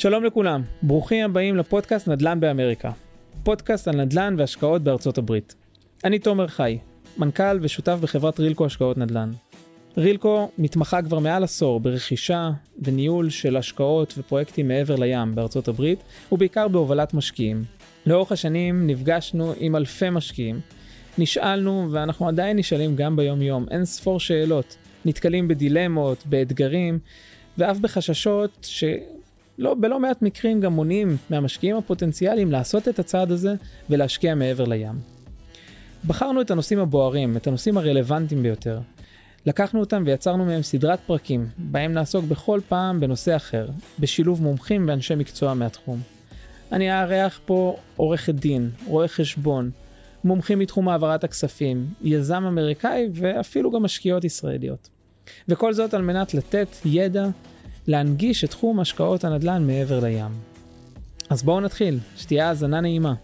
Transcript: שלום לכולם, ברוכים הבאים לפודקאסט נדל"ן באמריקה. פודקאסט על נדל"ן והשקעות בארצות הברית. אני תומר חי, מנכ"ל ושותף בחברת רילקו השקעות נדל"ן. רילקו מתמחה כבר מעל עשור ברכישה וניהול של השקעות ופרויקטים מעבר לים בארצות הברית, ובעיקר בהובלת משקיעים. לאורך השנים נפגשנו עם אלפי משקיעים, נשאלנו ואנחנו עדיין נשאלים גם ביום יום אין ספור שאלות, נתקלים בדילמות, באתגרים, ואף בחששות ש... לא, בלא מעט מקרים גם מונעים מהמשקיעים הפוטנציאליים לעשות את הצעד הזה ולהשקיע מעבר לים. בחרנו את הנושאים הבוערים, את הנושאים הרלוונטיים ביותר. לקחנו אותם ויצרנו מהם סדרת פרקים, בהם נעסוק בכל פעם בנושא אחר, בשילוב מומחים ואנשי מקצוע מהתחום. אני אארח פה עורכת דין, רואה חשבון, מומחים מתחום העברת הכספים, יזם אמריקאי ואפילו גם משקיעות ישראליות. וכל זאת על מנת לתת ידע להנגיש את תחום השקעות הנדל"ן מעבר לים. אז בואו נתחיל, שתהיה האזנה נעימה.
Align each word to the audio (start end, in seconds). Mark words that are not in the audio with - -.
שלום 0.00 0.24
לכולם, 0.24 0.62
ברוכים 0.82 1.24
הבאים 1.24 1.56
לפודקאסט 1.56 2.08
נדל"ן 2.08 2.40
באמריקה. 2.40 2.90
פודקאסט 3.42 3.88
על 3.88 3.96
נדל"ן 3.96 4.34
והשקעות 4.38 4.82
בארצות 4.82 5.18
הברית. 5.18 5.54
אני 6.04 6.18
תומר 6.18 6.46
חי, 6.46 6.78
מנכ"ל 7.18 7.58
ושותף 7.60 7.98
בחברת 8.00 8.40
רילקו 8.40 8.66
השקעות 8.66 8.98
נדל"ן. 8.98 9.30
רילקו 9.96 10.50
מתמחה 10.58 11.02
כבר 11.02 11.18
מעל 11.18 11.44
עשור 11.44 11.80
ברכישה 11.80 12.50
וניהול 12.82 13.30
של 13.30 13.56
השקעות 13.56 14.14
ופרויקטים 14.18 14.68
מעבר 14.68 14.96
לים 14.96 15.34
בארצות 15.34 15.68
הברית, 15.68 16.02
ובעיקר 16.32 16.68
בהובלת 16.68 17.14
משקיעים. 17.14 17.64
לאורך 18.06 18.32
השנים 18.32 18.86
נפגשנו 18.86 19.52
עם 19.58 19.76
אלפי 19.76 20.10
משקיעים, 20.10 20.60
נשאלנו 21.18 21.88
ואנחנו 21.90 22.28
עדיין 22.28 22.56
נשאלים 22.56 22.96
גם 22.96 23.16
ביום 23.16 23.42
יום 23.42 23.66
אין 23.70 23.84
ספור 23.84 24.20
שאלות, 24.20 24.76
נתקלים 25.04 25.48
בדילמות, 25.48 26.26
באתגרים, 26.26 26.98
ואף 27.58 27.78
בחששות 27.78 28.50
ש... 28.70 28.84
לא, 29.60 29.74
בלא 29.74 30.00
מעט 30.00 30.22
מקרים 30.22 30.60
גם 30.60 30.72
מונעים 30.72 31.16
מהמשקיעים 31.30 31.76
הפוטנציאליים 31.76 32.52
לעשות 32.52 32.88
את 32.88 32.98
הצעד 32.98 33.30
הזה 33.30 33.54
ולהשקיע 33.90 34.34
מעבר 34.34 34.64
לים. 34.64 34.94
בחרנו 36.06 36.40
את 36.40 36.50
הנושאים 36.50 36.78
הבוערים, 36.78 37.36
את 37.36 37.46
הנושאים 37.46 37.78
הרלוונטיים 37.78 38.42
ביותר. 38.42 38.80
לקחנו 39.46 39.80
אותם 39.80 40.02
ויצרנו 40.06 40.44
מהם 40.44 40.62
סדרת 40.62 41.00
פרקים, 41.06 41.46
בהם 41.58 41.92
נעסוק 41.92 42.24
בכל 42.24 42.60
פעם 42.68 43.00
בנושא 43.00 43.36
אחר, 43.36 43.68
בשילוב 43.98 44.42
מומחים 44.42 44.88
ואנשי 44.88 45.14
מקצוע 45.14 45.54
מהתחום. 45.54 46.00
אני 46.72 46.92
אארח 46.92 47.40
פה 47.46 47.76
עורכת 47.96 48.34
דין, 48.34 48.70
רואה 48.86 49.08
חשבון, 49.08 49.70
מומחים 50.24 50.58
מתחום 50.58 50.88
העברת 50.88 51.24
הכספים, 51.24 51.86
יזם 52.02 52.44
אמריקאי 52.44 53.08
ואפילו 53.14 53.70
גם 53.70 53.82
משקיעות 53.82 54.24
ישראליות. 54.24 54.88
וכל 55.48 55.72
זאת 55.72 55.94
על 55.94 56.02
מנת 56.02 56.34
לתת 56.34 56.68
ידע 56.84 57.26
להנגיש 57.90 58.44
את 58.44 58.50
תחום 58.50 58.80
השקעות 58.80 59.24
הנדל"ן 59.24 59.66
מעבר 59.66 60.00
לים. 60.00 60.30
אז 61.30 61.42
בואו 61.42 61.60
נתחיל, 61.60 61.98
שתהיה 62.16 62.48
האזנה 62.48 62.80
נעימה. 62.80 63.14